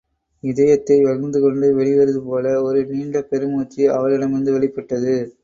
[0.43, 5.15] இதயத்தை வகிர்ந்துகொண்டு வெளிவருவதுபோல ஒரு நீண்ட பெருமூச்சு அவளிடமிருந்து வெளிப்பட்டது.